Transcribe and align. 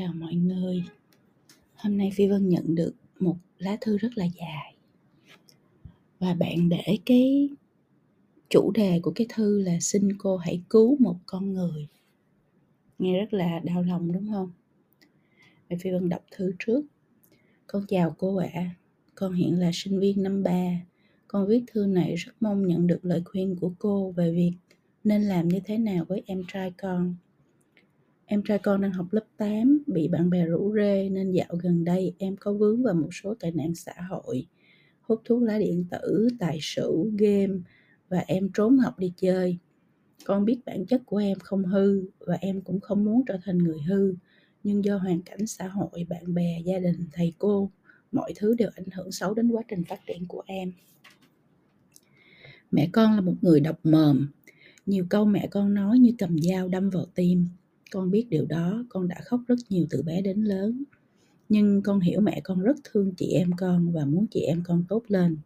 chào 0.00 0.12
mọi 0.12 0.34
người. 0.34 0.84
Hôm 1.74 1.96
nay 1.96 2.10
Phi 2.14 2.26
Vân 2.26 2.48
nhận 2.48 2.74
được 2.74 2.92
một 3.18 3.36
lá 3.58 3.76
thư 3.80 3.98
rất 3.98 4.08
là 4.14 4.24
dài. 4.24 4.74
Và 6.18 6.34
bạn 6.34 6.68
để 6.68 6.98
cái 7.06 7.48
chủ 8.50 8.70
đề 8.74 9.00
của 9.02 9.12
cái 9.14 9.26
thư 9.34 9.62
là 9.62 9.80
xin 9.80 10.18
cô 10.18 10.36
hãy 10.36 10.62
cứu 10.70 10.96
một 11.00 11.16
con 11.26 11.52
người. 11.52 11.88
Nghe 12.98 13.20
rất 13.20 13.32
là 13.32 13.60
đau 13.64 13.82
lòng, 13.82 14.12
đúng 14.12 14.32
không? 14.32 14.50
Vậy 15.68 15.78
Phi 15.80 15.90
Vân 15.90 16.08
đọc 16.08 16.24
thư 16.30 16.52
trước. 16.58 16.82
Con 17.66 17.86
chào 17.88 18.14
cô 18.18 18.36
ạ. 18.36 18.50
À. 18.54 18.70
Con 19.14 19.32
hiện 19.32 19.60
là 19.60 19.70
sinh 19.74 20.00
viên 20.00 20.22
năm 20.22 20.42
3. 20.42 20.80
Con 21.28 21.46
viết 21.46 21.64
thư 21.66 21.86
này 21.86 22.16
rất 22.16 22.32
mong 22.40 22.66
nhận 22.66 22.86
được 22.86 23.00
lời 23.02 23.22
khuyên 23.24 23.56
của 23.60 23.72
cô 23.78 24.10
về 24.10 24.32
việc 24.32 24.52
nên 25.04 25.22
làm 25.22 25.48
như 25.48 25.60
thế 25.64 25.78
nào 25.78 26.04
với 26.04 26.22
em 26.26 26.42
trai 26.48 26.72
con 26.78 27.14
Em 28.32 28.42
trai 28.42 28.58
con 28.58 28.80
đang 28.80 28.92
học 28.92 29.06
lớp 29.10 29.24
8, 29.36 29.82
bị 29.86 30.08
bạn 30.08 30.30
bè 30.30 30.46
rủ 30.46 30.74
rê 30.74 31.08
nên 31.08 31.32
dạo 31.32 31.48
gần 31.62 31.84
đây 31.84 32.14
em 32.18 32.36
có 32.36 32.52
vướng 32.52 32.82
vào 32.82 32.94
một 32.94 33.08
số 33.12 33.34
tệ 33.40 33.50
nạn 33.50 33.74
xã 33.74 33.92
hội, 34.08 34.46
hút 35.00 35.22
thuốc 35.24 35.42
lá 35.42 35.58
điện 35.58 35.84
tử, 35.90 36.28
tài 36.38 36.58
xỉu, 36.62 37.10
game 37.18 37.54
và 38.08 38.24
em 38.26 38.50
trốn 38.54 38.78
học 38.78 38.98
đi 38.98 39.12
chơi. 39.16 39.58
Con 40.24 40.44
biết 40.44 40.60
bản 40.66 40.86
chất 40.86 41.02
của 41.06 41.16
em 41.16 41.38
không 41.38 41.64
hư 41.64 42.02
và 42.18 42.38
em 42.40 42.60
cũng 42.60 42.80
không 42.80 43.04
muốn 43.04 43.22
trở 43.26 43.38
thành 43.44 43.58
người 43.58 43.80
hư, 43.88 44.14
nhưng 44.64 44.84
do 44.84 44.96
hoàn 44.96 45.22
cảnh 45.22 45.46
xã 45.46 45.68
hội, 45.68 46.06
bạn 46.08 46.34
bè, 46.34 46.60
gia 46.64 46.78
đình, 46.78 47.06
thầy 47.12 47.34
cô, 47.38 47.70
mọi 48.12 48.32
thứ 48.36 48.54
đều 48.54 48.70
ảnh 48.76 48.90
hưởng 48.92 49.12
xấu 49.12 49.34
đến 49.34 49.50
quá 49.50 49.62
trình 49.68 49.84
phát 49.84 50.00
triển 50.06 50.26
của 50.28 50.42
em. 50.46 50.72
Mẹ 52.70 52.88
con 52.92 53.14
là 53.14 53.20
một 53.20 53.34
người 53.42 53.60
độc 53.60 53.80
mồm, 53.84 54.28
nhiều 54.86 55.06
câu 55.10 55.24
mẹ 55.24 55.48
con 55.50 55.74
nói 55.74 55.98
như 55.98 56.12
cầm 56.18 56.38
dao 56.42 56.68
đâm 56.68 56.90
vào 56.90 57.06
tim 57.14 57.46
con 57.90 58.10
biết 58.10 58.26
điều 58.30 58.46
đó 58.46 58.84
con 58.88 59.08
đã 59.08 59.16
khóc 59.24 59.40
rất 59.46 59.58
nhiều 59.68 59.86
từ 59.90 60.02
bé 60.02 60.22
đến 60.22 60.42
lớn. 60.42 60.84
Nhưng 61.48 61.82
con 61.82 62.00
hiểu 62.00 62.20
mẹ 62.20 62.40
con 62.44 62.60
rất 62.60 62.76
thương 62.84 63.14
chị 63.16 63.26
em 63.26 63.50
con 63.56 63.92
và 63.92 64.04
muốn 64.04 64.26
chị 64.30 64.40
em 64.40 64.62
con 64.66 64.84
tốt 64.88 65.02
lên 65.08 65.38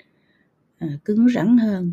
à, 0.79 0.99
cứng 1.05 1.29
rắn 1.29 1.59
hơn. 1.59 1.93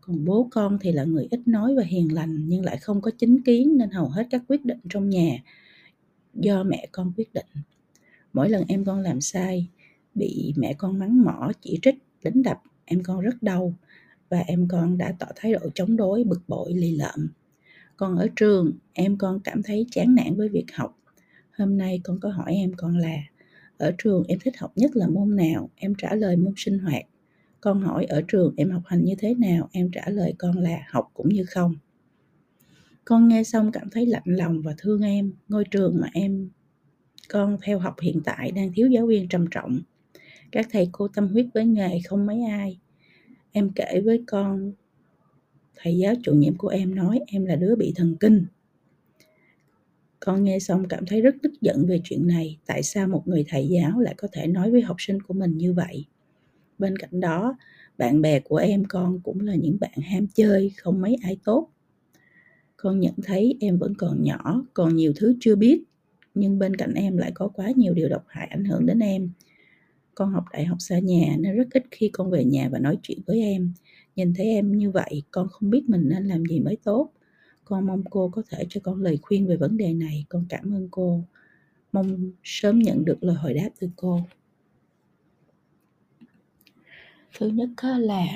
Còn 0.00 0.24
bố 0.24 0.48
con 0.50 0.78
thì 0.80 0.92
là 0.92 1.04
người 1.04 1.26
ít 1.30 1.40
nói 1.46 1.74
và 1.76 1.82
hiền 1.82 2.14
lành 2.14 2.48
nhưng 2.48 2.64
lại 2.64 2.76
không 2.76 3.00
có 3.00 3.10
chính 3.18 3.42
kiến 3.42 3.76
nên 3.78 3.90
hầu 3.90 4.08
hết 4.08 4.26
các 4.30 4.42
quyết 4.48 4.64
định 4.64 4.80
trong 4.88 5.08
nhà 5.08 5.38
do 6.34 6.64
mẹ 6.64 6.88
con 6.92 7.12
quyết 7.16 7.34
định. 7.34 7.46
Mỗi 8.32 8.50
lần 8.50 8.64
em 8.68 8.84
con 8.84 9.00
làm 9.00 9.20
sai 9.20 9.68
bị 10.14 10.54
mẹ 10.56 10.74
con 10.78 10.98
mắng 10.98 11.22
mỏ 11.22 11.52
chỉ 11.60 11.78
trích 11.82 11.94
đánh 12.24 12.42
đập 12.42 12.62
em 12.84 13.02
con 13.02 13.20
rất 13.20 13.42
đau 13.42 13.74
và 14.28 14.38
em 14.38 14.68
con 14.70 14.98
đã 14.98 15.14
tỏ 15.18 15.26
thái 15.36 15.52
độ 15.52 15.60
chống 15.74 15.96
đối 15.96 16.24
bực 16.24 16.40
bội 16.48 16.72
lì 16.74 16.96
lợm 16.96 17.28
còn 17.96 18.16
ở 18.16 18.28
trường, 18.36 18.72
em 18.92 19.18
con 19.18 19.40
cảm 19.44 19.62
thấy 19.62 19.86
chán 19.90 20.14
nản 20.14 20.36
với 20.36 20.48
việc 20.48 20.66
học. 20.74 20.98
Hôm 21.58 21.76
nay 21.76 22.00
con 22.04 22.20
có 22.20 22.28
hỏi 22.30 22.54
em 22.54 22.72
con 22.76 22.96
là, 22.96 23.16
ở 23.78 23.92
trường 23.98 24.24
em 24.28 24.38
thích 24.42 24.58
học 24.58 24.72
nhất 24.76 24.96
là 24.96 25.08
môn 25.08 25.36
nào? 25.36 25.70
Em 25.76 25.94
trả 25.98 26.14
lời, 26.14 26.36
môn 26.36 26.52
sinh 26.56 26.78
hoạt. 26.78 27.02
Con 27.60 27.80
hỏi, 27.80 28.04
ở 28.04 28.22
trường 28.28 28.54
em 28.56 28.70
học 28.70 28.82
hành 28.86 29.04
như 29.04 29.14
thế 29.18 29.34
nào? 29.34 29.68
Em 29.72 29.90
trả 29.92 30.08
lời, 30.08 30.34
con 30.38 30.58
là 30.58 30.78
học 30.90 31.10
cũng 31.14 31.28
như 31.28 31.44
không. 31.44 31.74
Con 33.04 33.28
nghe 33.28 33.44
xong 33.44 33.72
cảm 33.72 33.90
thấy 33.90 34.06
lạnh 34.06 34.22
lòng 34.26 34.62
và 34.62 34.74
thương 34.78 35.02
em. 35.02 35.32
Ngôi 35.48 35.64
trường 35.64 36.00
mà 36.00 36.08
em, 36.12 36.50
con 37.28 37.56
theo 37.62 37.78
học 37.78 37.96
hiện 38.00 38.20
tại 38.24 38.50
đang 38.52 38.72
thiếu 38.72 38.88
giáo 38.88 39.06
viên 39.06 39.28
trầm 39.28 39.46
trọng. 39.50 39.80
Các 40.52 40.66
thầy 40.70 40.88
cô 40.92 41.08
tâm 41.08 41.28
huyết 41.28 41.46
với 41.54 41.66
nghề 41.66 41.98
không 42.08 42.26
mấy 42.26 42.42
ai. 42.42 42.78
Em 43.52 43.70
kể 43.74 44.00
với 44.04 44.24
con 44.26 44.72
thầy 45.82 45.96
giáo 45.96 46.14
chủ 46.22 46.34
nhiệm 46.34 46.56
của 46.56 46.68
em 46.68 46.94
nói 46.94 47.20
em 47.26 47.44
là 47.44 47.56
đứa 47.56 47.76
bị 47.76 47.92
thần 47.96 48.16
kinh. 48.20 48.46
Con 50.20 50.44
nghe 50.44 50.58
xong 50.58 50.88
cảm 50.88 51.06
thấy 51.06 51.20
rất 51.20 51.34
tức 51.42 51.52
giận 51.60 51.86
về 51.86 52.00
chuyện 52.04 52.26
này, 52.26 52.58
tại 52.66 52.82
sao 52.82 53.08
một 53.08 53.22
người 53.28 53.44
thầy 53.48 53.68
giáo 53.68 54.00
lại 54.00 54.14
có 54.18 54.28
thể 54.32 54.46
nói 54.46 54.70
với 54.70 54.82
học 54.82 54.96
sinh 54.98 55.22
của 55.22 55.34
mình 55.34 55.58
như 55.58 55.72
vậy? 55.72 56.04
Bên 56.78 56.96
cạnh 56.98 57.20
đó, 57.20 57.56
bạn 57.98 58.20
bè 58.20 58.40
của 58.40 58.56
em 58.56 58.84
con 58.84 59.20
cũng 59.20 59.40
là 59.40 59.54
những 59.54 59.76
bạn 59.80 59.98
ham 60.02 60.26
chơi, 60.26 60.72
không 60.76 61.00
mấy 61.00 61.16
ai 61.22 61.38
tốt. 61.44 61.68
Con 62.76 63.00
nhận 63.00 63.14
thấy 63.22 63.56
em 63.60 63.78
vẫn 63.78 63.94
còn 63.94 64.22
nhỏ, 64.22 64.64
còn 64.74 64.96
nhiều 64.96 65.12
thứ 65.16 65.36
chưa 65.40 65.56
biết, 65.56 65.82
nhưng 66.34 66.58
bên 66.58 66.76
cạnh 66.76 66.94
em 66.94 67.16
lại 67.16 67.32
có 67.34 67.48
quá 67.48 67.72
nhiều 67.76 67.94
điều 67.94 68.08
độc 68.08 68.24
hại 68.28 68.46
ảnh 68.46 68.64
hưởng 68.64 68.86
đến 68.86 68.98
em. 68.98 69.30
Con 70.14 70.30
học 70.30 70.44
đại 70.52 70.64
học 70.64 70.76
xa 70.80 70.98
nhà 70.98 71.36
nên 71.38 71.56
rất 71.56 71.68
ít 71.70 71.84
khi 71.90 72.08
con 72.12 72.30
về 72.30 72.44
nhà 72.44 72.68
và 72.72 72.78
nói 72.78 72.98
chuyện 73.02 73.18
với 73.26 73.40
em 73.40 73.72
nhìn 74.16 74.34
thấy 74.34 74.46
em 74.46 74.78
như 74.78 74.90
vậy, 74.90 75.22
con 75.30 75.48
không 75.48 75.70
biết 75.70 75.88
mình 75.88 76.08
nên 76.08 76.24
làm 76.24 76.44
gì 76.46 76.60
mới 76.60 76.76
tốt. 76.76 77.12
Con 77.64 77.86
mong 77.86 78.02
cô 78.10 78.28
có 78.28 78.42
thể 78.50 78.66
cho 78.68 78.80
con 78.84 79.02
lời 79.02 79.18
khuyên 79.22 79.46
về 79.46 79.56
vấn 79.56 79.76
đề 79.76 79.94
này. 79.94 80.24
Con 80.28 80.46
cảm 80.48 80.74
ơn 80.74 80.88
cô. 80.90 81.24
Mong 81.92 82.32
sớm 82.44 82.78
nhận 82.78 83.04
được 83.04 83.24
lời 83.24 83.36
hồi 83.36 83.54
đáp 83.54 83.68
từ 83.80 83.90
cô. 83.96 84.20
Thứ 87.38 87.48
nhất 87.48 87.68
là, 87.98 88.26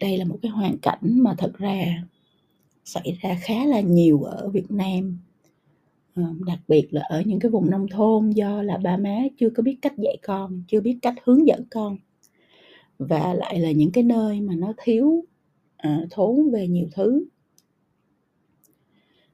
đây 0.00 0.18
là 0.18 0.24
một 0.24 0.38
cái 0.42 0.50
hoàn 0.50 0.78
cảnh 0.78 1.00
mà 1.02 1.34
thật 1.38 1.52
ra 1.58 2.04
xảy 2.84 3.18
ra 3.22 3.38
khá 3.42 3.64
là 3.64 3.80
nhiều 3.80 4.22
ở 4.22 4.48
Việt 4.48 4.70
Nam. 4.70 5.18
Ờ, 6.14 6.22
đặc 6.46 6.58
biệt 6.68 6.88
là 6.90 7.02
ở 7.08 7.22
những 7.26 7.40
cái 7.40 7.50
vùng 7.50 7.70
nông 7.70 7.88
thôn 7.88 8.30
do 8.30 8.62
là 8.62 8.76
ba 8.76 8.96
má 8.96 9.16
chưa 9.38 9.50
có 9.50 9.62
biết 9.62 9.76
cách 9.82 9.98
dạy 9.98 10.16
con, 10.22 10.62
chưa 10.68 10.80
biết 10.80 10.98
cách 11.02 11.14
hướng 11.24 11.46
dẫn 11.46 11.64
con 11.70 11.96
và 13.00 13.34
lại 13.34 13.60
là 13.60 13.70
những 13.70 13.90
cái 13.90 14.04
nơi 14.04 14.40
mà 14.40 14.54
nó 14.54 14.72
thiếu 14.82 15.24
à, 15.76 16.06
thốn 16.10 16.50
về 16.50 16.68
nhiều 16.68 16.88
thứ. 16.92 17.24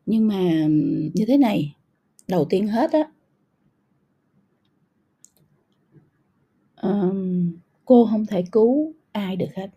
Nhưng 0.06 0.28
mà 0.28 0.66
như 1.14 1.24
thế 1.26 1.38
này 1.38 1.76
đầu 2.28 2.44
tiên 2.44 2.66
hết 2.68 2.90
á 2.92 3.10
um, 6.82 7.52
cô 7.84 8.06
không 8.10 8.26
thể 8.26 8.44
cứu 8.52 8.92
ai 9.12 9.36
được 9.36 9.54
hết. 9.54 9.70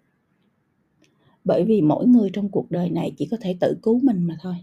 Bởi 1.44 1.66
vì 1.66 1.82
mỗi 1.82 2.08
người 2.08 2.30
trong 2.34 2.50
cuộc 2.50 2.72
đời 2.72 2.90
này 2.90 3.14
chỉ 3.18 3.28
có 3.32 3.38
thể 3.42 3.58
tự 3.60 3.78
cứu 3.82 4.00
mình 4.04 4.24
mà 4.24 4.38
thôi. 4.42 4.56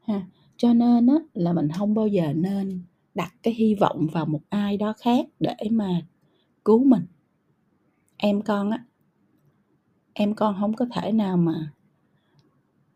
Ha 0.00 0.26
cho 0.56 0.72
nên 0.72 1.06
á 1.06 1.16
là 1.34 1.52
mình 1.52 1.68
không 1.78 1.94
bao 1.94 2.06
giờ 2.06 2.32
nên 2.32 2.82
đặt 3.14 3.34
cái 3.42 3.54
hy 3.54 3.74
vọng 3.74 4.08
vào 4.12 4.26
một 4.26 4.40
ai 4.48 4.76
đó 4.76 4.94
khác 4.98 5.26
để 5.40 5.54
mà 5.70 6.00
cứu 6.64 6.84
mình 6.84 7.02
em 8.16 8.42
con 8.42 8.70
á 8.70 8.84
em 10.12 10.34
con 10.34 10.56
không 10.60 10.74
có 10.74 10.86
thể 10.94 11.12
nào 11.12 11.36
mà 11.36 11.72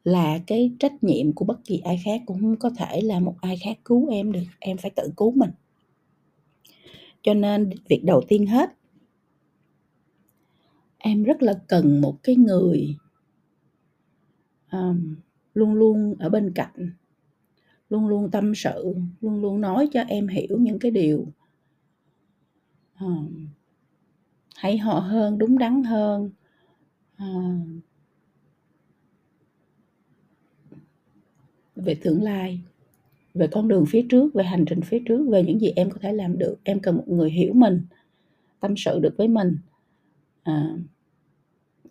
là 0.05 0.39
cái 0.47 0.73
trách 0.79 1.05
nhiệm 1.05 1.33
của 1.33 1.45
bất 1.45 1.65
kỳ 1.65 1.79
ai 1.79 2.01
khác 2.05 2.23
cũng 2.27 2.41
không 2.41 2.57
có 2.57 2.71
thể 2.71 3.01
là 3.01 3.21
một 3.21 3.35
ai 3.41 3.57
khác 3.65 3.79
cứu 3.85 4.09
em 4.09 4.33
được 4.33 4.45
em 4.59 4.77
phải 4.77 4.91
tự 4.97 5.11
cứu 5.17 5.33
mình. 5.37 5.51
Cho 7.23 7.35
nên 7.35 7.71
việc 7.89 8.03
đầu 8.05 8.23
tiên 8.29 8.47
hết 8.47 8.71
em 10.99 11.23
rất 11.23 11.43
là 11.43 11.61
cần 11.69 12.01
một 12.01 12.17
cái 12.23 12.37
người 12.37 12.97
um, 14.73 15.17
luôn 15.55 15.75
luôn 15.75 16.15
ở 16.19 16.29
bên 16.29 16.53
cạnh 16.55 16.91
luôn 17.91 18.09
luôn 18.09 18.31
tâm 18.31 18.55
sự 18.55 18.95
luôn 19.21 19.43
luôn 19.43 19.61
nói 19.61 19.89
cho 19.93 20.01
em 20.01 20.29
hiểu 20.29 20.59
những 20.59 20.79
cái 20.79 20.91
điều 20.91 21.27
um, 23.01 23.49
hay 24.59 24.79
họ 24.79 25.01
hơn 25.01 25.39
đúng 25.39 25.59
đắn 25.59 25.85
hơn. 25.85 26.31
À, 27.17 27.27
về 31.77 31.95
tương 32.03 32.23
lai 32.23 32.61
về 33.35 33.49
con 33.53 33.69
đường 33.69 33.85
phía 33.89 34.07
trước 34.11 34.35
về 34.35 34.45
hành 34.45 34.65
trình 34.65 34.81
phía 34.81 34.99
trước 35.07 35.29
về 35.31 35.43
những 35.43 35.61
gì 35.61 35.73
em 35.77 35.91
có 35.91 35.99
thể 36.03 36.13
làm 36.13 36.39
được 36.39 36.57
em 36.65 36.81
cần 36.81 36.97
một 36.97 37.09
người 37.09 37.31
hiểu 37.31 37.53
mình 37.55 37.83
tâm 38.61 38.75
sự 38.77 39.01
được 39.03 39.15
với 39.19 39.29
mình 39.29 39.59
à, 40.43 40.77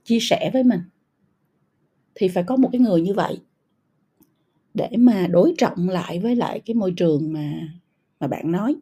chia 0.04 0.20
sẻ 0.22 0.50
với 0.54 0.64
mình 0.64 0.80
thì 2.16 2.28
phải 2.28 2.44
có 2.44 2.56
một 2.56 2.70
cái 2.72 2.82
người 2.82 3.02
như 3.02 3.14
vậy 3.14 3.40
để 4.74 4.90
mà 4.98 5.28
đối 5.28 5.54
trọng 5.58 5.90
lại 5.90 6.20
với 6.20 6.36
lại 6.36 6.62
cái 6.66 6.74
môi 6.76 6.94
trường 6.98 7.34
mà 7.34 7.52
mà 8.20 8.28
bạn 8.28 8.52
nói 8.52 8.76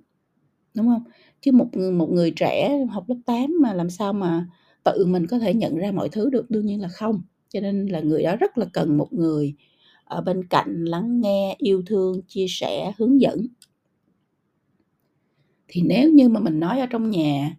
đúng 0.75 0.87
không 0.87 1.03
chứ 1.41 1.51
một 1.51 1.67
ừ, 1.73 1.91
một 1.91 2.11
người 2.11 2.31
trẻ 2.31 2.85
học 2.91 3.09
lớp 3.09 3.15
8 3.25 3.55
mà 3.61 3.73
làm 3.73 3.89
sao 3.89 4.13
mà 4.13 4.47
tự 4.83 5.05
mình 5.05 5.27
có 5.27 5.39
thể 5.39 5.53
nhận 5.53 5.77
ra 5.77 5.91
mọi 5.91 6.09
thứ 6.09 6.29
được 6.29 6.51
đương 6.51 6.65
nhiên 6.65 6.81
là 6.81 6.87
không. 6.87 7.21
Cho 7.49 7.59
nên 7.59 7.85
là 7.85 7.99
người 7.99 8.23
đó 8.23 8.35
rất 8.35 8.57
là 8.57 8.65
cần 8.73 8.97
một 8.97 9.13
người 9.13 9.55
ở 10.05 10.21
bên 10.21 10.47
cạnh 10.47 10.85
lắng 10.85 11.21
nghe 11.21 11.55
yêu 11.57 11.83
thương 11.85 12.21
chia 12.27 12.45
sẻ 12.49 12.91
hướng 12.97 13.21
dẫn. 13.21 13.47
Thì 15.67 15.81
nếu 15.81 16.11
như 16.11 16.29
mà 16.29 16.39
mình 16.39 16.59
nói 16.59 16.79
ở 16.79 16.85
trong 16.85 17.09
nhà 17.09 17.57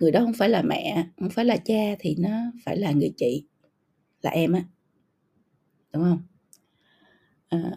người 0.00 0.10
đó 0.10 0.20
không 0.20 0.32
phải 0.32 0.48
là 0.48 0.62
mẹ 0.62 1.06
không 1.20 1.30
phải 1.30 1.44
là 1.44 1.56
cha 1.56 1.96
thì 1.98 2.16
nó 2.18 2.30
phải 2.64 2.76
là 2.76 2.92
người 2.92 3.12
chị 3.16 3.44
là 4.22 4.30
em 4.30 4.52
á. 4.52 4.64
Đúng 5.92 6.02
không 6.02 6.18
à, 7.48 7.76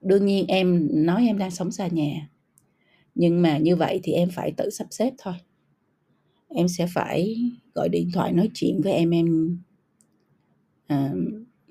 đương 0.00 0.26
nhiên 0.26 0.46
em 0.46 0.88
nói 0.92 1.26
em 1.26 1.38
đang 1.38 1.50
sống 1.50 1.72
xa 1.72 1.88
nhà 1.88 2.29
nhưng 3.14 3.42
mà 3.42 3.58
như 3.58 3.76
vậy 3.76 4.00
thì 4.02 4.12
em 4.12 4.28
phải 4.32 4.52
tự 4.56 4.70
sắp 4.70 4.86
xếp 4.90 5.12
thôi. 5.18 5.34
Em 6.48 6.68
sẽ 6.68 6.86
phải 6.94 7.36
gọi 7.74 7.88
điện 7.88 8.10
thoại 8.14 8.32
nói 8.32 8.50
chuyện 8.54 8.80
với 8.80 8.92
em 8.92 9.10
em 9.10 9.58
à, 10.86 11.12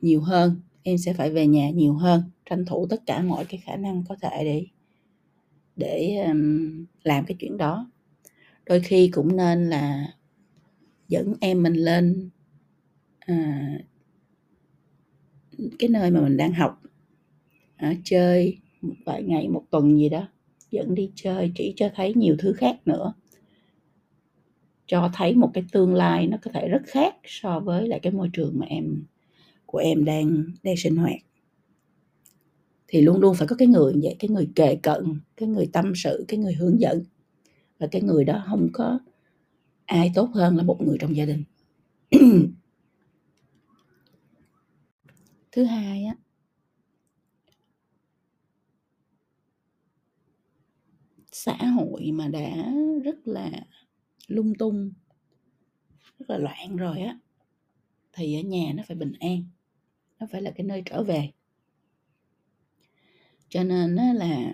nhiều 0.02 0.22
hơn. 0.22 0.62
Em 0.84 0.98
sẽ 0.98 1.14
phải 1.14 1.32
về 1.32 1.48
nhà 1.48 1.70
nhiều 1.70 1.94
hơn 1.94 2.24
tranh 2.50 2.66
thủ 2.66 2.88
tất 2.90 3.06
cả 3.06 3.22
mọi 3.22 3.46
cái 3.46 3.62
khả 3.66 3.76
năng 3.76 4.04
có 4.10 4.16
thể 4.22 4.44
để 4.44 4.66
để 5.76 6.24
um, 6.28 6.86
làm 7.04 7.26
cái 7.26 7.38
chuyện 7.40 7.58
đó. 7.58 7.92
Đôi 8.66 8.80
khi 8.80 9.10
cũng 9.14 9.36
nên 9.36 9.70
là 9.70 10.14
dẫn 11.08 11.34
em 11.42 11.64
mình 11.64 11.74
lên 11.74 12.30
à, 13.20 13.70
cái 15.80 15.90
nơi 15.90 16.12
mà 16.12 16.22
mình 16.22 16.38
đang 16.38 16.54
học 16.54 16.82
à, 17.76 17.94
chơi 18.04 18.58
một 18.82 18.94
vài 19.06 19.24
ngày 19.24 19.48
một 19.48 19.64
tuần 19.72 19.98
gì 20.00 20.10
đó 20.10 20.28
dẫn 20.72 20.96
đi 20.96 21.12
chơi, 21.16 21.52
chỉ 21.56 21.74
cho 21.76 21.90
thấy 21.96 22.14
nhiều 22.14 22.36
thứ 22.40 22.54
khác 22.54 22.78
nữa. 22.86 23.14
Cho 24.88 25.10
thấy 25.14 25.36
một 25.36 25.52
cái 25.54 25.64
tương 25.72 25.94
lai 25.94 26.28
nó 26.28 26.38
có 26.42 26.52
thể 26.54 26.68
rất 26.68 26.82
khác 26.86 27.16
so 27.26 27.60
với 27.60 27.88
lại 27.88 28.00
cái 28.00 28.14
môi 28.14 28.30
trường 28.34 28.60
mà 28.60 28.66
em, 28.66 29.04
của 29.66 29.78
em 29.78 30.06
đang 30.06 30.44
đang 30.64 30.78
sinh 30.78 30.96
hoạt. 30.96 31.18
Thì 32.88 33.02
luôn 33.02 33.20
luôn 33.20 33.36
phải 33.36 33.48
có 33.48 33.56
cái 33.56 33.68
người 33.68 33.94
vậy, 34.04 34.16
cái 34.20 34.30
người 34.30 34.50
kề 34.56 34.76
cận, 34.76 35.20
cái 35.38 35.50
người 35.50 35.70
tâm 35.74 35.94
sự, 35.96 36.26
cái 36.28 36.40
người 36.40 36.54
hướng 36.54 36.80
dẫn. 36.80 37.04
Và 37.80 37.88
cái 37.88 38.02
người 38.02 38.24
đó 38.24 38.44
không 38.48 38.70
có 38.74 39.00
ai 39.86 40.12
tốt 40.16 40.30
hơn 40.34 40.58
là 40.58 40.64
một 40.64 40.82
người 40.82 40.98
trong 41.00 41.16
gia 41.16 41.26
đình. 41.26 41.44
Thứ 45.52 45.64
hai 45.64 46.04
á 46.04 46.16
xã 51.40 51.56
hội 51.66 52.12
mà 52.12 52.28
đã 52.28 52.74
rất 53.04 53.28
là 53.28 53.52
lung 54.28 54.54
tung, 54.56 54.92
rất 56.20 56.30
là 56.30 56.38
loạn 56.38 56.76
rồi 56.76 57.02
á, 57.02 57.20
thì 58.14 58.36
ở 58.36 58.42
nhà 58.42 58.74
nó 58.76 58.84
phải 58.88 58.98
bình 58.98 59.14
an, 59.20 59.44
nó 60.20 60.28
phải 60.32 60.42
là 60.42 60.52
cái 60.52 60.66
nơi 60.66 60.84
trở 60.86 61.04
về. 61.04 61.32
Cho 63.50 63.64
nên 63.64 63.96
á 63.96 64.14
là 64.14 64.54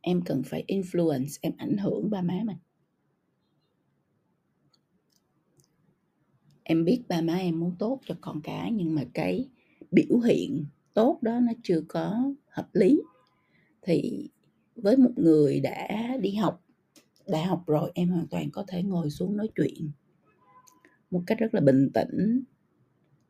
em 0.00 0.22
cần 0.24 0.42
phải 0.46 0.64
influence, 0.68 1.38
em 1.40 1.52
ảnh 1.58 1.76
hưởng 1.76 2.10
ba 2.10 2.22
má 2.22 2.40
mình. 2.44 2.58
Em 6.62 6.84
biết 6.84 7.02
ba 7.08 7.20
má 7.20 7.34
em 7.36 7.60
muốn 7.60 7.76
tốt 7.78 8.00
cho 8.06 8.16
con 8.20 8.40
cái, 8.42 8.72
nhưng 8.72 8.94
mà 8.94 9.02
cái 9.14 9.48
biểu 9.90 10.18
hiện 10.18 10.64
tốt 10.94 11.18
đó 11.22 11.40
nó 11.40 11.52
chưa 11.62 11.80
có 11.88 12.32
hợp 12.48 12.68
lý, 12.72 13.00
thì 13.82 14.28
với 14.76 14.96
một 14.96 15.12
người 15.16 15.60
đã 15.60 15.88
đi 16.20 16.34
học 16.34 16.64
đại 17.26 17.42
học 17.42 17.64
rồi 17.66 17.90
em 17.94 18.08
hoàn 18.08 18.26
toàn 18.26 18.50
có 18.50 18.64
thể 18.68 18.82
ngồi 18.82 19.10
xuống 19.10 19.36
nói 19.36 19.48
chuyện 19.54 19.90
một 21.10 21.22
cách 21.26 21.38
rất 21.38 21.54
là 21.54 21.60
bình 21.60 21.90
tĩnh 21.94 22.42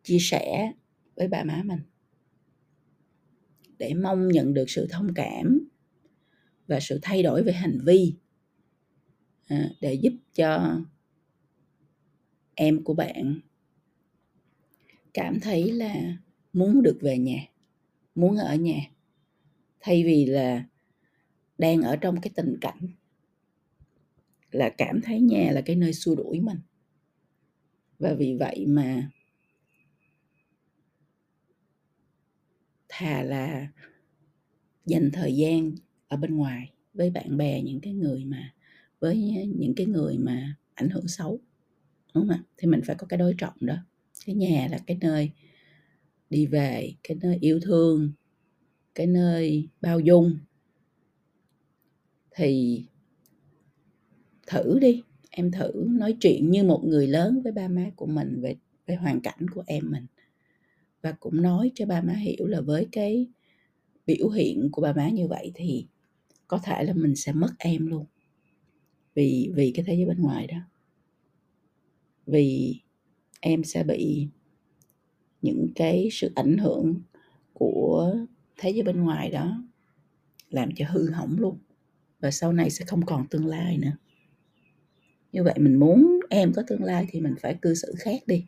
chia 0.02 0.18
sẻ 0.20 0.72
với 1.16 1.28
ba 1.28 1.44
má 1.44 1.62
mình 1.64 1.80
để 3.78 3.94
mong 3.94 4.28
nhận 4.28 4.54
được 4.54 4.70
sự 4.70 4.86
thông 4.90 5.14
cảm 5.14 5.68
và 6.66 6.80
sự 6.80 6.98
thay 7.02 7.22
đổi 7.22 7.42
về 7.42 7.52
hành 7.52 7.78
vi 7.84 8.14
à, 9.46 9.70
để 9.80 9.94
giúp 9.94 10.12
cho 10.34 10.80
em 12.54 12.84
của 12.84 12.94
bạn 12.94 13.40
cảm 15.14 15.40
thấy 15.40 15.72
là 15.72 16.16
muốn 16.52 16.82
được 16.82 16.98
về 17.00 17.18
nhà 17.18 17.38
muốn 18.14 18.36
ở 18.36 18.54
nhà 18.54 18.80
thay 19.80 20.04
vì 20.04 20.26
là 20.26 20.64
đang 21.58 21.82
ở 21.82 21.96
trong 21.96 22.20
cái 22.20 22.30
tình 22.36 22.58
cảnh 22.60 22.88
là 24.50 24.68
cảm 24.78 25.00
thấy 25.00 25.20
nhà 25.20 25.50
là 25.52 25.60
cái 25.60 25.76
nơi 25.76 25.92
xua 25.92 26.14
đuổi 26.14 26.40
mình. 26.40 26.58
Và 27.98 28.14
vì 28.14 28.36
vậy 28.40 28.64
mà 28.68 29.10
thà 32.88 33.22
là 33.22 33.68
dành 34.86 35.10
thời 35.12 35.36
gian 35.36 35.74
ở 36.08 36.16
bên 36.16 36.36
ngoài 36.36 36.72
với 36.94 37.10
bạn 37.10 37.36
bè, 37.36 37.62
những 37.62 37.80
cái 37.80 37.92
người 37.92 38.24
mà, 38.24 38.54
với 39.00 39.16
những 39.56 39.74
cái 39.76 39.86
người 39.86 40.18
mà 40.18 40.56
ảnh 40.74 40.90
hưởng 40.90 41.08
xấu, 41.08 41.40
đúng 42.14 42.28
không 42.28 42.36
ạ? 42.36 42.42
Thì 42.56 42.68
mình 42.68 42.80
phải 42.84 42.96
có 42.96 43.06
cái 43.06 43.18
đối 43.18 43.34
trọng 43.38 43.54
đó. 43.60 43.76
Cái 44.26 44.34
nhà 44.34 44.68
là 44.70 44.78
cái 44.86 44.98
nơi 45.00 45.30
đi 46.30 46.46
về, 46.46 46.92
cái 47.02 47.16
nơi 47.22 47.38
yêu 47.40 47.60
thương, 47.62 48.12
cái 48.94 49.06
nơi 49.06 49.68
bao 49.80 50.00
dung 50.00 50.38
thì 52.36 52.84
thử 54.46 54.78
đi, 54.78 55.02
em 55.30 55.50
thử 55.50 55.70
nói 55.88 56.16
chuyện 56.20 56.50
như 56.50 56.64
một 56.64 56.84
người 56.84 57.06
lớn 57.06 57.40
với 57.42 57.52
ba 57.52 57.68
má 57.68 57.90
của 57.96 58.06
mình 58.06 58.40
về 58.40 58.56
về 58.86 58.94
hoàn 58.94 59.20
cảnh 59.20 59.46
của 59.54 59.64
em 59.66 59.90
mình. 59.90 60.06
Và 61.02 61.12
cũng 61.12 61.42
nói 61.42 61.70
cho 61.74 61.86
ba 61.86 62.00
má 62.00 62.12
hiểu 62.12 62.46
là 62.46 62.60
với 62.60 62.86
cái 62.92 63.26
biểu 64.06 64.28
hiện 64.28 64.68
của 64.72 64.82
ba 64.82 64.92
má 64.92 65.08
như 65.08 65.28
vậy 65.28 65.52
thì 65.54 65.86
có 66.48 66.58
thể 66.58 66.84
là 66.84 66.92
mình 66.92 67.16
sẽ 67.16 67.32
mất 67.32 67.50
em 67.58 67.86
luôn. 67.86 68.06
Vì 69.14 69.50
vì 69.54 69.72
cái 69.74 69.84
thế 69.88 69.94
giới 69.94 70.06
bên 70.06 70.20
ngoài 70.22 70.46
đó. 70.46 70.58
Vì 72.26 72.80
em 73.40 73.64
sẽ 73.64 73.84
bị 73.84 74.28
những 75.42 75.68
cái 75.74 76.08
sự 76.12 76.32
ảnh 76.34 76.58
hưởng 76.58 76.94
của 77.52 78.16
thế 78.56 78.70
giới 78.70 78.82
bên 78.82 79.04
ngoài 79.04 79.30
đó 79.30 79.64
làm 80.50 80.68
cho 80.76 80.86
hư 80.88 81.10
hỏng 81.10 81.36
luôn 81.38 81.58
và 82.20 82.30
sau 82.30 82.52
này 82.52 82.70
sẽ 82.70 82.84
không 82.84 83.06
còn 83.06 83.26
tương 83.26 83.46
lai 83.46 83.78
nữa. 83.78 83.92
Như 85.32 85.42
vậy 85.42 85.54
mình 85.56 85.76
muốn 85.76 86.20
em 86.30 86.52
có 86.52 86.62
tương 86.66 86.84
lai 86.84 87.06
thì 87.10 87.20
mình 87.20 87.34
phải 87.40 87.54
cư 87.62 87.74
xử 87.74 87.94
khác 87.98 88.22
đi. 88.26 88.44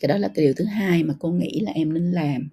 Cái 0.00 0.08
đó 0.08 0.16
là 0.16 0.28
cái 0.34 0.44
điều 0.44 0.54
thứ 0.54 0.64
hai 0.64 1.02
mà 1.02 1.14
cô 1.18 1.30
nghĩ 1.30 1.60
là 1.60 1.72
em 1.72 1.94
nên 1.94 2.12
làm. 2.12 2.48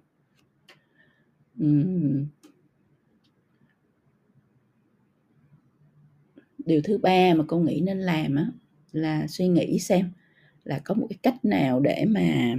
Điều 6.58 6.80
thứ 6.84 6.98
ba 6.98 7.34
mà 7.34 7.44
cô 7.48 7.58
nghĩ 7.58 7.80
nên 7.80 8.00
làm 8.00 8.36
á, 8.36 8.50
là 8.92 9.26
suy 9.26 9.48
nghĩ 9.48 9.78
xem 9.78 10.10
là 10.64 10.80
có 10.84 10.94
một 10.94 11.06
cái 11.10 11.18
cách 11.22 11.44
nào 11.44 11.80
để 11.80 12.04
mà 12.08 12.56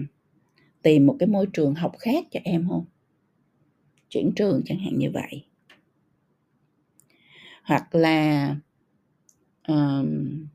tìm 0.82 1.06
một 1.06 1.16
cái 1.20 1.28
môi 1.28 1.46
trường 1.54 1.76
học 1.76 1.96
khác 2.00 2.26
cho 2.32 2.40
em 2.44 2.68
không? 2.70 2.86
Chuyển 4.10 4.32
trường 4.36 4.62
chẳng 4.66 4.80
hạn 4.80 4.98
như 4.98 5.12
vậy 5.12 5.49
hoặc 7.70 7.96
là 7.96 8.56
um, 9.68 10.46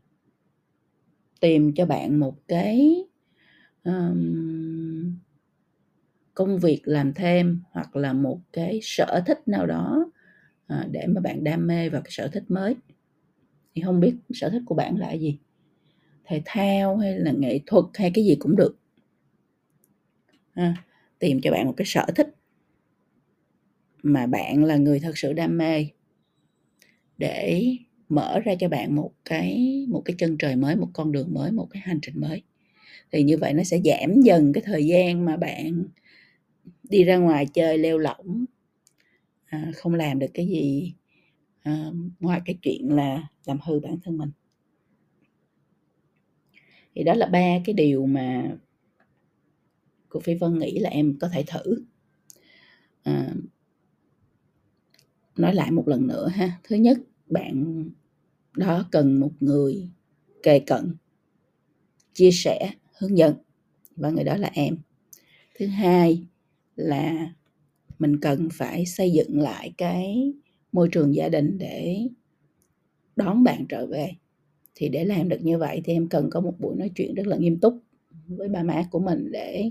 tìm 1.41 1.73
cho 1.75 1.87
bạn 1.87 2.21
một 2.21 2.37
cái 2.49 3.05
um, 3.85 5.17
công 6.35 6.59
việc 6.59 6.81
làm 6.85 7.13
thêm 7.15 7.63
hoặc 7.71 7.97
là 7.97 8.13
một 8.13 8.41
cái 8.53 8.81
sở 8.83 9.23
thích 9.27 9.49
nào 9.49 9.67
đó 9.67 10.07
uh, 10.75 10.91
để 10.91 11.07
mà 11.07 11.21
bạn 11.21 11.45
đam 11.45 11.67
mê 11.67 11.89
vào 11.89 12.03
cái 12.03 12.11
sở 12.11 12.29
thích 12.29 12.45
mới. 12.49 12.77
Thì 13.75 13.83
không 13.83 14.01
biết 14.01 14.15
sở 14.31 14.51
thích 14.51 14.63
của 14.67 14.75
bạn 14.75 14.97
là 14.97 15.13
gì? 15.13 15.39
Thể 16.25 16.43
thao 16.45 16.97
hay 16.97 17.19
là 17.19 17.33
nghệ 17.33 17.61
thuật 17.67 17.85
hay 17.95 18.11
cái 18.15 18.25
gì 18.25 18.37
cũng 18.39 18.57
được. 18.57 18.77
À, 20.55 20.85
tìm 21.19 21.41
cho 21.43 21.51
bạn 21.51 21.67
một 21.67 21.75
cái 21.77 21.87
sở 21.87 22.07
thích 22.15 22.35
mà 24.03 24.27
bạn 24.27 24.65
là 24.65 24.77
người 24.77 25.01
thật 25.01 25.19
sự 25.19 25.33
đam 25.33 25.59
mê 25.59 25.87
để 27.19 27.67
mở 28.09 28.41
ra 28.45 28.55
cho 28.61 28.69
bạn 28.69 28.95
một 28.97 29.13
cái 29.25 29.87
một 29.89 30.03
cái 30.05 30.15
chân 30.19 30.39
trời 30.39 30.57
mới 30.57 30.77
một 30.77 30.89
con 30.93 31.13
đường 31.13 31.35
mới 31.35 31.53
một 31.53 31.67
cái 31.71 31.83
hành 31.87 31.99
trình 32.03 32.21
mới. 32.21 32.43
Thì 33.13 33.23
như 33.23 33.39
vậy 33.39 33.53
nó 33.53 33.63
sẽ 33.63 33.81
giảm 33.85 34.21
dần 34.21 34.53
cái 34.53 34.63
thời 34.67 34.87
gian 34.87 35.25
mà 35.25 35.37
bạn 35.37 35.85
đi 36.83 37.05
ra 37.05 37.17
ngoài 37.17 37.47
chơi 37.47 37.79
leo 37.79 37.99
lỏng 37.99 38.45
à, 39.47 39.73
không 39.75 39.95
làm 39.95 40.19
được 40.19 40.31
cái 40.35 40.47
gì 40.47 40.95
à, 41.63 41.91
ngoài 42.21 42.41
cái 42.45 42.59
chuyện 42.63 42.91
là 42.91 43.29
làm 43.45 43.59
hư 43.61 43.81
bản 43.81 43.99
thân 44.05 44.19
mình. 44.19 44.31
Thì 46.95 47.05
đó 47.05 47.15
là 47.15 47.27
ba 47.27 47.59
cái 47.65 47.75
điều 47.75 48.07
mà 48.07 48.57
cô 50.09 50.21
phi 50.21 50.35
vân 50.35 50.59
nghĩ 50.59 50.79
là 50.79 50.91
em 50.91 51.17
có 51.21 51.29
thể 51.29 51.45
thử. 51.47 51.85
À, 53.03 53.35
nói 55.37 55.55
lại 55.55 55.71
một 55.71 55.89
lần 55.89 56.07
nữa 56.07 56.29
ha. 56.29 56.61
Thứ 56.65 56.77
nhất, 56.77 56.99
bạn 57.31 57.85
đó 58.57 58.89
cần 58.91 59.21
một 59.21 59.33
người 59.41 59.89
kề 60.43 60.59
cận, 60.59 60.95
chia 62.15 62.31
sẻ, 62.33 62.71
hướng 62.99 63.19
dẫn, 63.19 63.35
và 63.97 64.11
người 64.11 64.25
đó 64.25 64.37
là 64.37 64.51
em. 64.55 64.79
Thứ 65.59 65.67
hai 65.67 66.27
là 66.77 67.33
mình 67.99 68.21
cần 68.21 68.49
phải 68.53 68.87
xây 68.87 69.13
dựng 69.13 69.41
lại 69.41 69.73
cái 69.79 70.33
môi 70.73 70.89
trường 70.93 71.15
gia 71.15 71.29
đình 71.29 71.59
để 71.59 72.09
đón 73.17 73.45
bạn 73.45 73.67
trở 73.69 73.87
về. 73.87 74.11
Thì 74.75 74.89
để 74.89 75.05
làm 75.05 75.29
được 75.29 75.43
như 75.43 75.59
vậy 75.59 75.81
thì 75.85 75.93
em 75.93 76.09
cần 76.09 76.31
có 76.31 76.41
một 76.41 76.55
buổi 76.61 76.77
nói 76.77 76.91
chuyện 76.97 77.15
rất 77.15 77.27
là 77.27 77.37
nghiêm 77.37 77.61
túc 77.61 77.83
với 78.29 78.49
ba 78.49 78.63
má 78.63 78.85
của 78.91 78.99
mình 78.99 79.33
để 79.33 79.71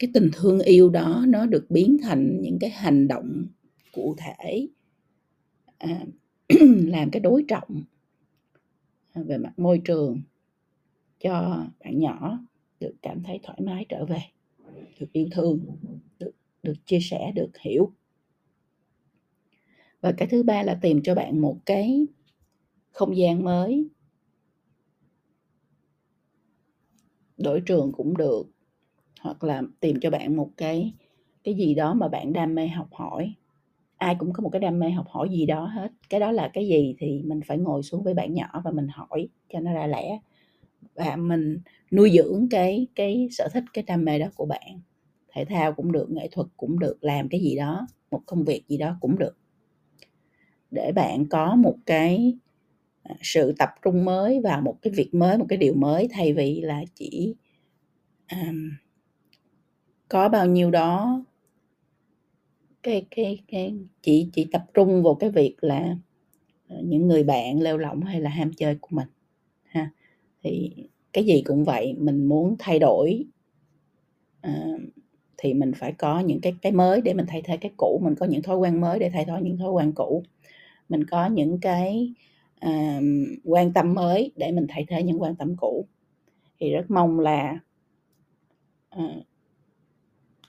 cái 0.00 0.10
tình 0.14 0.30
thương 0.32 0.60
yêu 0.60 0.90
đó 0.90 1.24
nó 1.28 1.46
được 1.46 1.70
biến 1.70 1.96
thành 2.02 2.40
những 2.40 2.58
cái 2.58 2.70
hành 2.70 3.08
động 3.08 3.46
cụ 3.92 4.14
thể 4.18 4.68
à, 5.78 6.04
làm 6.86 7.10
cái 7.10 7.20
đối 7.20 7.44
trọng 7.48 7.82
à, 9.12 9.22
về 9.22 9.38
mặt 9.38 9.58
môi 9.58 9.80
trường 9.84 10.22
cho 11.20 11.64
bạn 11.84 11.98
nhỏ 11.98 12.38
được 12.80 12.94
cảm 13.02 13.22
thấy 13.22 13.40
thoải 13.42 13.58
mái 13.60 13.86
trở 13.88 14.04
về 14.04 14.20
được 15.00 15.12
yêu 15.12 15.28
thương 15.32 15.60
được 16.18 16.32
được 16.62 16.74
chia 16.86 17.00
sẻ 17.00 17.32
được 17.34 17.58
hiểu. 17.58 17.92
Và 20.00 20.12
cái 20.12 20.28
thứ 20.28 20.42
ba 20.42 20.62
là 20.62 20.78
tìm 20.82 21.02
cho 21.02 21.14
bạn 21.14 21.40
một 21.40 21.56
cái 21.66 22.06
không 22.90 23.16
gian 23.16 23.44
mới. 23.44 23.88
Đổi 27.38 27.60
trường 27.60 27.92
cũng 27.92 28.16
được 28.16 28.46
hoặc 29.20 29.44
là 29.44 29.62
tìm 29.80 30.00
cho 30.00 30.10
bạn 30.10 30.36
một 30.36 30.50
cái 30.56 30.94
cái 31.44 31.54
gì 31.54 31.74
đó 31.74 31.94
mà 31.94 32.08
bạn 32.08 32.32
đam 32.32 32.54
mê 32.54 32.68
học 32.68 32.88
hỏi 32.92 33.34
ai 34.00 34.14
cũng 34.18 34.32
có 34.32 34.42
một 34.42 34.48
cái 34.48 34.60
đam 34.60 34.78
mê 34.78 34.90
học 34.90 35.06
hỏi 35.08 35.28
gì 35.30 35.46
đó 35.46 35.64
hết. 35.66 35.88
Cái 36.10 36.20
đó 36.20 36.32
là 36.32 36.50
cái 36.52 36.68
gì 36.68 36.94
thì 36.98 37.22
mình 37.22 37.40
phải 37.46 37.58
ngồi 37.58 37.82
xuống 37.82 38.02
với 38.02 38.14
bạn 38.14 38.34
nhỏ 38.34 38.60
và 38.64 38.70
mình 38.70 38.88
hỏi 38.88 39.28
cho 39.52 39.60
nó 39.60 39.72
ra 39.72 39.86
lẽ. 39.86 40.18
Và 40.94 41.16
mình 41.16 41.58
nuôi 41.92 42.10
dưỡng 42.10 42.48
cái 42.50 42.86
cái 42.94 43.28
sở 43.30 43.48
thích 43.52 43.64
cái 43.72 43.84
đam 43.86 44.04
mê 44.04 44.18
đó 44.18 44.26
của 44.34 44.46
bạn. 44.46 44.80
Thể 45.32 45.44
thao 45.44 45.72
cũng 45.72 45.92
được 45.92 46.10
nghệ 46.10 46.28
thuật 46.32 46.46
cũng 46.56 46.78
được 46.78 46.96
làm 47.00 47.28
cái 47.28 47.40
gì 47.40 47.56
đó 47.56 47.86
một 48.10 48.20
công 48.26 48.44
việc 48.44 48.62
gì 48.68 48.76
đó 48.76 48.96
cũng 49.00 49.18
được. 49.18 49.36
Để 50.70 50.92
bạn 50.92 51.26
có 51.26 51.56
một 51.56 51.76
cái 51.86 52.38
à, 53.02 53.14
sự 53.22 53.54
tập 53.58 53.68
trung 53.82 54.04
mới 54.04 54.40
vào 54.40 54.60
một 54.60 54.76
cái 54.82 54.92
việc 54.96 55.14
mới 55.14 55.38
một 55.38 55.46
cái 55.48 55.58
điều 55.58 55.74
mới 55.74 56.08
thay 56.10 56.32
vì 56.32 56.60
là 56.60 56.82
chỉ 56.94 57.34
um, 58.32 58.70
có 60.08 60.28
bao 60.28 60.46
nhiêu 60.46 60.70
đó 60.70 61.24
cái 62.82 63.06
cái 63.10 63.38
cái 63.48 63.74
chỉ 64.02 64.28
chỉ 64.32 64.44
tập 64.52 64.64
trung 64.74 65.02
vào 65.02 65.14
cái 65.14 65.30
việc 65.30 65.56
là 65.60 65.96
ờ, 66.68 66.76
những 66.84 67.08
người 67.08 67.22
bạn 67.24 67.62
lêu 67.62 67.78
lỏng 67.78 68.02
hay 68.02 68.20
là 68.20 68.30
ham 68.30 68.52
chơi 68.52 68.76
của 68.80 68.88
mình 68.90 69.08
ha. 69.64 69.90
Thì 70.42 70.72
cái 71.12 71.24
gì 71.24 71.42
cũng 71.46 71.64
vậy 71.64 71.94
mình 71.98 72.24
muốn 72.24 72.56
thay 72.58 72.78
đổi 72.78 73.24
à, 74.40 74.66
thì 75.36 75.54
mình 75.54 75.72
phải 75.76 75.92
có 75.92 76.20
những 76.20 76.40
cái 76.40 76.54
cái 76.62 76.72
mới 76.72 77.00
để 77.00 77.14
mình 77.14 77.26
thay 77.28 77.42
thế 77.44 77.56
cái 77.56 77.72
cũ 77.76 78.00
mình 78.02 78.14
có 78.14 78.26
những 78.26 78.42
thói 78.42 78.56
quen 78.56 78.80
mới 78.80 78.98
để 78.98 79.10
thay 79.10 79.24
thế 79.24 79.34
những 79.42 79.58
thói 79.58 79.70
quen 79.70 79.92
cũ. 79.92 80.22
Mình 80.88 81.04
có 81.04 81.26
những 81.26 81.60
cái 81.60 82.14
à, 82.60 83.00
quan 83.44 83.72
tâm 83.72 83.94
mới 83.94 84.32
để 84.36 84.52
mình 84.52 84.66
thay 84.68 84.84
thế 84.88 85.02
những 85.02 85.22
quan 85.22 85.36
tâm 85.36 85.56
cũ. 85.56 85.86
Thì 86.60 86.70
rất 86.70 86.90
mong 86.90 87.20
là 87.20 87.58
à, 88.90 89.04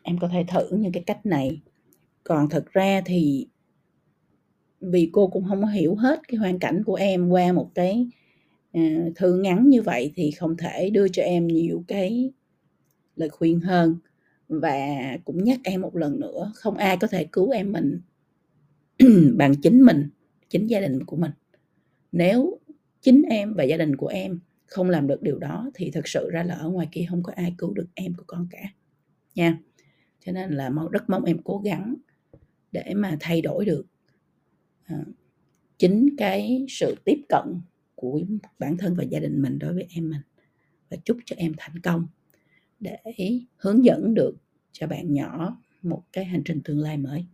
em 0.03 0.17
có 0.17 0.27
thể 0.27 0.45
thử 0.47 0.69
những 0.71 0.91
cái 0.91 1.03
cách 1.03 1.25
này 1.25 1.61
còn 2.23 2.49
thực 2.49 2.71
ra 2.71 3.01
thì 3.05 3.47
vì 4.81 5.09
cô 5.13 5.27
cũng 5.27 5.45
không 5.47 5.67
hiểu 5.67 5.95
hết 5.95 6.19
cái 6.27 6.37
hoàn 6.37 6.59
cảnh 6.59 6.83
của 6.83 6.95
em 6.95 7.29
qua 7.29 7.51
một 7.51 7.71
cái 7.75 8.07
uh, 8.77 9.15
thư 9.15 9.35
ngắn 9.35 9.69
như 9.69 9.81
vậy 9.81 10.11
thì 10.15 10.31
không 10.31 10.57
thể 10.57 10.89
đưa 10.89 11.07
cho 11.07 11.23
em 11.23 11.47
nhiều 11.47 11.83
cái 11.87 12.31
lời 13.15 13.29
khuyên 13.29 13.59
hơn. 13.59 13.95
Và 14.47 15.17
cũng 15.25 15.43
nhắc 15.43 15.59
em 15.63 15.81
một 15.81 15.95
lần 15.95 16.19
nữa 16.19 16.51
không 16.55 16.77
ai 16.77 16.97
có 16.97 17.07
thể 17.07 17.23
cứu 17.31 17.49
em 17.49 17.71
mình 17.71 18.01
bằng 19.37 19.55
chính 19.61 19.81
mình 19.81 20.09
chính 20.49 20.67
gia 20.67 20.79
đình 20.79 21.05
của 21.05 21.15
mình. 21.15 21.31
Nếu 22.11 22.59
chính 23.01 23.21
em 23.21 23.53
và 23.53 23.63
gia 23.63 23.77
đình 23.77 23.95
của 23.95 24.07
em 24.07 24.39
không 24.65 24.89
làm 24.89 25.07
được 25.07 25.21
điều 25.21 25.39
đó 25.39 25.71
thì 25.73 25.91
thật 25.91 26.07
sự 26.07 26.29
ra 26.29 26.43
là 26.43 26.55
ở 26.55 26.69
ngoài 26.69 26.87
kia 26.91 27.05
không 27.09 27.23
có 27.23 27.33
ai 27.35 27.55
cứu 27.57 27.73
được 27.73 27.87
em 27.93 28.13
của 28.13 28.23
con 28.27 28.47
cả 28.51 28.73
nha. 29.35 29.57
Cho 30.25 30.31
nên 30.31 30.51
là 30.51 30.71
rất 30.91 31.09
mong 31.09 31.23
em 31.23 31.37
cố 31.43 31.57
gắng 31.57 31.95
để 32.71 32.93
mà 32.95 33.17
thay 33.19 33.41
đổi 33.41 33.65
được 33.65 33.85
à, 34.83 34.97
chính 35.77 36.09
cái 36.17 36.65
sự 36.69 36.95
tiếp 37.05 37.21
cận 37.29 37.61
của 37.95 38.21
bản 38.59 38.77
thân 38.77 38.95
và 38.95 39.03
gia 39.03 39.19
đình 39.19 39.41
mình 39.41 39.59
đối 39.59 39.73
với 39.73 39.87
em 39.95 40.09
mình. 40.09 40.21
Và 40.89 40.97
chúc 41.05 41.17
cho 41.25 41.35
em 41.39 41.53
thành 41.57 41.79
công 41.79 42.07
để 42.79 42.97
hướng 43.57 43.85
dẫn 43.85 44.13
được 44.13 44.35
cho 44.71 44.87
bạn 44.87 45.13
nhỏ 45.13 45.57
một 45.81 46.03
cái 46.13 46.25
hành 46.25 46.41
trình 46.45 46.61
tương 46.63 46.79
lai 46.79 46.97
mới. 46.97 47.25